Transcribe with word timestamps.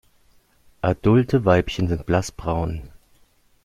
Adulte 0.81 1.45
Weibchen 1.45 1.87
sind 1.87 2.07
blass 2.07 2.31
braun. 2.31 2.89